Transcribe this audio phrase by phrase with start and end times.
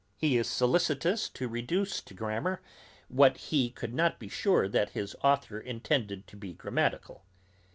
[0.17, 2.59] He is solicitous to reduce to grammar,
[3.07, 7.23] what he could not be sure that his authour intended to be grammatical.